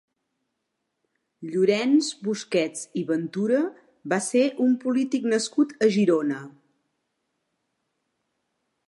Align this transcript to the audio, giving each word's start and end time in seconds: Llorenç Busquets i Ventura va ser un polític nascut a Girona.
Llorenç 1.49 2.07
Busquets 2.29 2.81
i 3.01 3.03
Ventura 3.11 3.59
va 4.15 4.19
ser 4.29 4.43
un 4.69 4.73
polític 4.87 5.29
nascut 5.35 5.77
a 5.89 5.91
Girona. 5.99 6.41